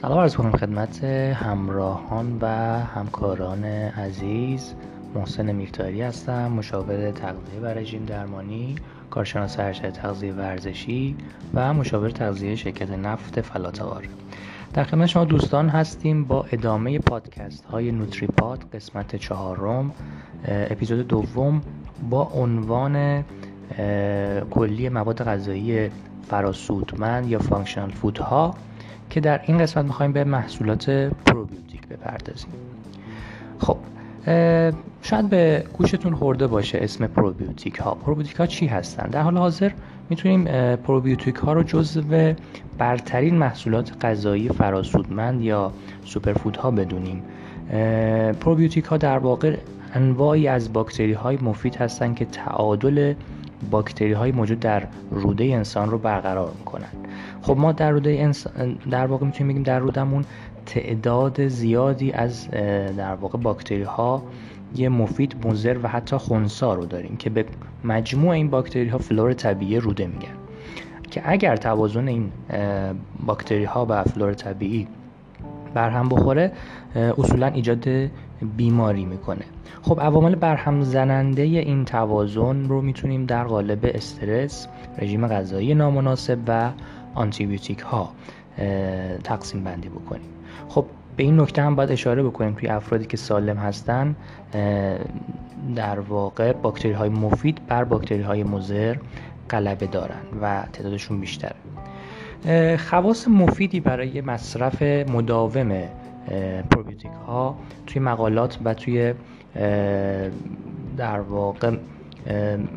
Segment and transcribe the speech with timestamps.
[0.00, 2.46] سلام عرض کنم خدمت همراهان و
[2.80, 4.74] همکاران عزیز.
[5.14, 8.74] محسن میرتاری هستم مشاور تغذیه و رژیم درمانی
[9.10, 11.16] کارشناس ارشد تغذیه ورزشی
[11.54, 14.04] و مشاور تغذیه شرکت نفت فلاتوار
[14.74, 19.92] در خدمت شما دوستان هستیم با ادامه پادکست های نوتریپاد قسمت چهارم
[20.44, 21.60] اپیزود دوم
[22.10, 23.24] با عنوان
[24.50, 25.90] کلی مواد غذایی
[26.28, 28.54] فراسودمند یا functional food ها.
[29.10, 30.90] که در این قسمت می‌خوایم به محصولات
[31.26, 32.50] پروبیوتیک بپردازیم.
[33.58, 33.76] خب
[35.02, 39.70] شاید به گوشتون خورده باشه اسم پروبیوتیک ها پروبیوتیک ها چی هستن؟ در حال حاضر
[40.10, 40.44] می‌تونیم
[40.76, 42.34] پروبیوتیک ها رو جزو
[42.78, 45.72] برترین محصولات غذایی فراسودمند یا
[46.04, 47.22] superfood ها بدونیم
[48.40, 49.56] پروبیوتیک ها در واقع
[49.94, 53.14] انواعی از باکتری های مفید هستند که تعادل
[53.70, 56.88] باکتری های موجود در روده انسان رو برقرار می‌کنن.
[57.42, 60.24] خب ما در روده انسان در واقع می‌تونیم بگیم در رودمون
[60.66, 62.50] تعداد زیادی از
[62.96, 67.44] در واقع باکتری های مفید مضر و حتی خونسا رو داریم که به
[67.84, 70.34] مجموع این باکتری ها فلور طبیعی روده میگن.
[71.10, 72.32] که اگر توازن این
[73.26, 74.88] باکتری ها و فلور طبیعی
[75.74, 76.52] برهم بخوره
[76.94, 77.88] اصولا ایجاد
[78.56, 79.44] بیماری می‌کنه.
[79.82, 86.70] خب عوامل برهم زننده این توازن رو می‌تونیم در قالب استرس رژیم غذایی نامناسب و
[87.14, 88.12] آنتیبیوتیک ها
[89.24, 90.28] تقسیم بندی بکنیم.
[90.68, 90.84] خب
[91.16, 94.16] به این نکته هم باید اشاره بکنیم توی افرادی که سالم هستن
[95.76, 98.96] در واقع باکتری های مفید بر باکتری های مضر
[99.50, 101.56] غلبه دارن و تعدادشون بیشتره.
[102.90, 105.82] خواص مفیدی برای مصرف مداوم
[106.70, 109.14] پروبیوتیک ها توی مقالات و توی
[110.96, 111.76] در واقع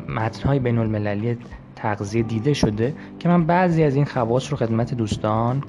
[0.08, 1.38] متن های بین المللی
[1.76, 5.62] تغذیه دیده شده که من بعضی از این خواص رو خدمت دوستان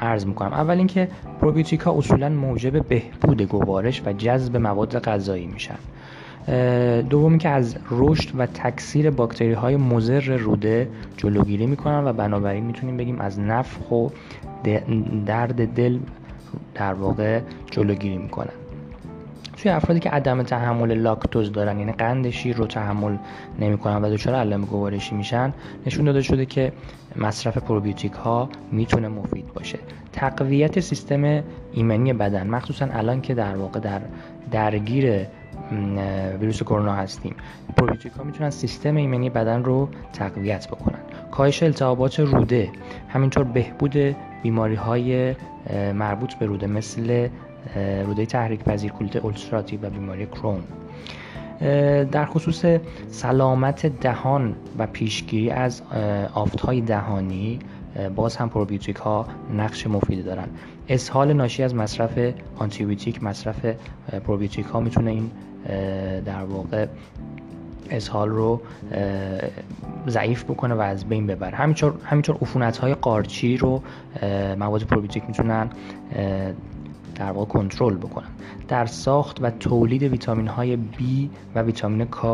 [0.00, 0.52] عرض می‌کنم.
[0.52, 1.08] اول اینکه
[1.40, 5.78] پروبیوتیک ها اصولا موجب بهبود گوارش و جذب مواد غذایی میشن.
[7.10, 12.96] دومی که از رشد و تکثیر باکتری های مضر روده جلوگیری می‌کنن و بنابراین می‌تونیم
[12.96, 14.08] بگیم از نفخ و
[15.26, 15.98] درد دل
[16.74, 17.40] در واقع
[17.70, 18.52] جلوگیری می‌کنن.
[19.56, 23.16] توی افرادی که عدم تحمل لاکتوز دارن یعنی قند شیر رو تحمل
[23.60, 25.52] نمی‌کنن و دچار علائم گوارشی میشن
[25.86, 26.72] نشون داده شده که
[27.16, 29.78] مصرف پروبیوتیک ها می‌تونه مفید باشه.
[30.12, 34.00] تقویت سیستم ایمنی بدن مخصوصا الان که در واقع در
[34.50, 35.26] درگیر
[36.40, 37.34] ویروس کرونا هستیم.
[37.76, 40.98] پروبیوتیک ها می‌تونن سیستم ایمنی بدن رو تقویت بکنن.
[41.30, 42.68] کاهش التهابات روده.
[43.08, 43.96] همینطور بهبود
[44.42, 45.34] بیماری های
[45.94, 47.28] مربوط به روده مثل
[48.06, 50.62] روده تحریک پذیر کولیت اولسراتیو و بیماری کرون
[52.04, 52.64] در خصوص
[53.08, 55.82] سلامت دهان و پیشگیری از
[56.34, 57.58] آفتهای دهانی
[58.16, 60.48] باز هم پروبیوتیک ها نقش مفیدی دارن.
[60.90, 63.66] اسهال ناشی از مصرف آنتیبیوتیک مصرف
[64.24, 65.30] پروبیوتیک ها می‌تونه این
[66.24, 66.86] در واقع
[67.90, 68.60] اسهال رو
[70.08, 71.56] ضعیف بکنه و از بین ببره.
[71.56, 73.82] همینطور همینطور عفونت های قارچی رو
[74.58, 75.70] مواد پروبیوتیک می‌تونن
[77.14, 78.28] در واقع کنترل بکنن.
[78.68, 81.02] در ساخت و تولید ویتامین های B
[81.54, 82.26] و ویتامین K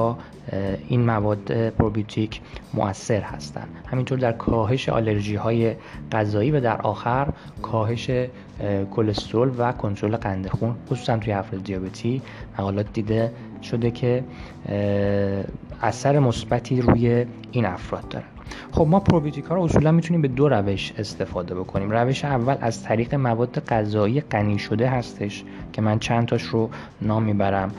[0.88, 2.40] این مواد پروبیوتیک
[2.74, 5.74] مؤثر هستند همینطور در کاهش آلرژی های
[6.12, 7.28] غذایی و در آخر
[7.62, 8.10] کاهش
[8.90, 12.22] کلسترول و کنترل قند خون خصوصا توی افراد دیابتی.
[12.58, 14.24] مقالات دیده شده که
[15.82, 18.24] اثر مثبتی روی این افراد داره.
[18.72, 21.90] خب ما پروبیوتیک ها رو اصولا می‌تونیم به دو روش استفاده بکنیم.
[21.90, 26.70] روش اول از طریق مواد غذایی غنی شده هستش که من چند تاش رو
[27.02, 27.70] نام می‌برم.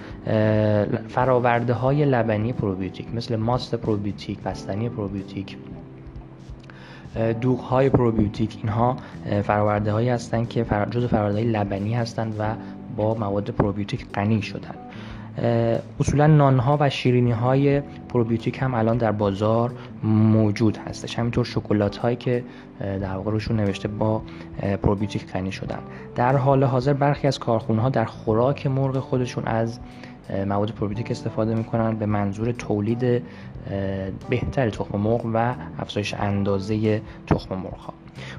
[1.08, 5.58] فراورده های لبنی پروبیوتیک مثل ماست پروبیوتیک بستنی پروبیوتیک.
[7.42, 8.58] دوغ های پروبیوتیک.
[8.64, 8.98] اینها
[9.44, 12.56] فراورده هایی هستند که جزء فراورده های لبنی هستند و
[12.98, 14.76] با مواد پروبیوتیک غنی شدن.
[16.00, 19.72] اصولا نانها و شیرینی های پروبیوتیک هم الان در بازار
[20.04, 21.20] موجود هستش.
[21.20, 22.44] همینطور شکلات هایی که
[22.80, 24.22] در واقع روشون نوشته با
[24.84, 25.80] پروبیوتیک غنی شدن.
[26.16, 29.80] در حال حاضر برخی از کارخونه ها در خوراک مرغ خودشون از
[30.48, 33.24] مواد پروبیوتیک استفاده می‌کنن به منظور تولید
[34.30, 37.94] بهتر تخم مرغ و افزایش اندازه تخم مرغ ها.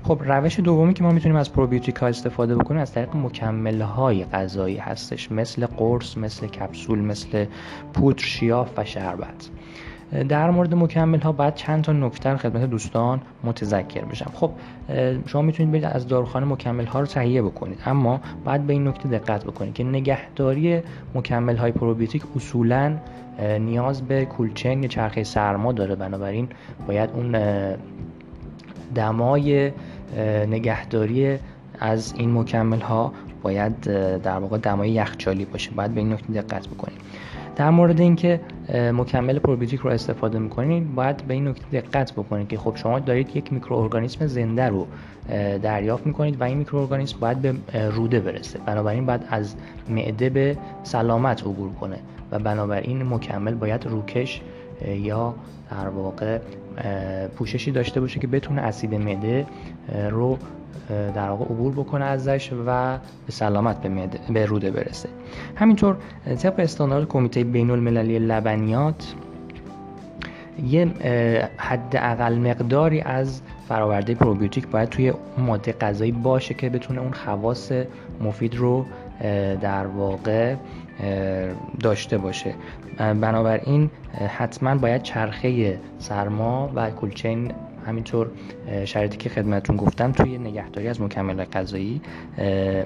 [0.05, 4.25] خب روش دومی که ما می‌تونیم از پروبیوتیک ها استفاده بکنیم از طریق مکمل های
[4.25, 7.47] غذایی هستش مثل قرص مثل کپسول مثل
[7.93, 9.49] پودر شیاف و شربت.
[10.29, 14.31] در مورد مکمل ها باید چند تا نکته خدمت دوستان متذکر بشم.
[14.35, 14.51] خب
[15.27, 19.09] شما می‌تونید برید از داروخانه مکمل ها رو تهیه بکنید اما باید به این نکته
[19.09, 20.81] دقت بکنید که نگهداری
[21.15, 22.97] مکمل های پروبیوتیک اصولا
[23.61, 25.95] نیاز به کولچین یا چرخه سرما داره.
[25.95, 26.49] بنابراین
[26.87, 27.37] باید اون
[28.95, 29.73] دمای
[30.47, 31.39] نگهداری
[31.81, 33.13] از این مکمل ها
[33.43, 33.81] باید
[34.23, 35.71] در واقع دمای یخچالی باشه.
[35.71, 37.01] باید به این نکته دقت بکنید.
[37.57, 38.41] در مورد اینکه
[38.75, 43.37] مکمل پروبیوتیک رو استفاده می‌کنید باید به این نکته دقت بکنید که خب شما دارید
[43.37, 44.87] یک میکروارگانیسم زنده رو
[45.63, 47.55] دریافت می‌کنید و این میکروارگانیسم باید به
[47.91, 48.59] روده برسه.
[48.67, 49.55] بنابراین باید از
[49.89, 51.99] معده به سلامت عبور کنه
[52.31, 54.41] و بنابراین مکمل باید روکش
[54.89, 55.35] یا
[55.71, 56.39] در واقع
[57.37, 59.47] پوششی داشته باشه که بتونه اسید معده
[60.11, 60.39] رو
[61.15, 65.09] در واقع عبور بکنه ازش و به سلامت به, به روده برسه.
[65.57, 65.97] همینطور
[66.43, 69.15] طبق استاندارد کمیته بین المللی لبنیات
[70.67, 70.87] یه
[71.57, 77.73] حد اقل مقداری از فراورده پروبیوتیک باید توی ماده غذایی باشه که بتونه اون خواص
[78.21, 78.87] مفید رو
[79.61, 80.55] در واقع
[81.81, 82.55] داشته باشه.
[82.99, 83.91] بنابراین
[84.39, 87.53] حتما باید چرخه سرما و کلچین
[87.89, 88.31] همینطور
[88.85, 92.01] شرایطی که خدمتون گفتم توی نگهداری از مکمل غذایی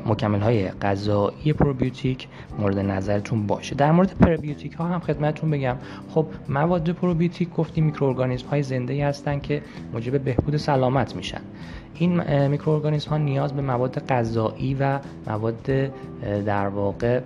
[0.06, 2.28] مکمل های غذایی پروبیوتیک
[2.58, 3.74] مورد نظرتون باشه.
[3.74, 5.76] در مورد پروبیوتیک ها هم خدمتون بگم.
[6.08, 9.62] خب مواد پروبیوتیک گفتیم میکروارگانیسم های زنده هستن که
[9.92, 11.40] موجب بهبود سلامت میشن.
[11.94, 15.90] این میکروارگانیسم ها نیاز به مواد غذایی و مواد
[16.46, 17.20] در واقع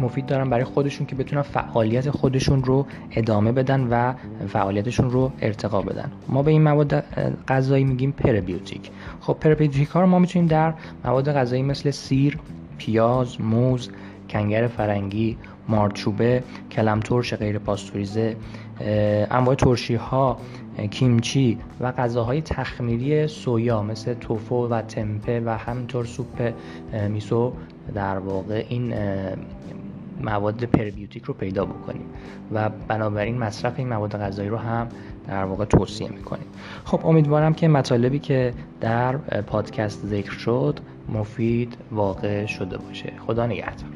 [0.00, 4.14] مفید دارن برای خودشون که بتونن فعالیت خودشون رو ادامه بدن و
[4.48, 6.12] فعالیتشون رو ارتقا بدن.
[6.28, 7.04] ما به این مواد
[7.48, 8.90] غذایی میگیم پربیوتیک.
[9.20, 10.74] خب پربیوتیک ها رو ما می‌تونیم در
[11.04, 12.38] مواد غذایی مثل سیر
[12.78, 13.90] پیاز موز
[14.30, 15.36] کنگر فرنگی
[15.68, 16.42] مارچوبه
[16.72, 18.36] کلم ترش غیر پاستوریزه
[19.30, 20.38] انواع ترشی ها
[20.90, 26.52] کیمچی و غذاهای تخمیری سویا مثل توفو و تمپه و همینطور سوپ
[27.08, 27.52] میسو
[27.94, 28.94] در واقع این
[30.20, 32.06] مواد پربیوتیک رو پیدا بکنیم
[32.52, 34.88] و بنابراین مصرف این مواد غذایی رو هم
[35.28, 36.46] در واقع توصیه می‌کنیم.
[36.84, 39.16] خب امیدوارم که مطالبی که در
[39.46, 43.12] پادکست ذکر شد مفید واقع شده باشه.
[43.26, 43.88] خدا نگهدار.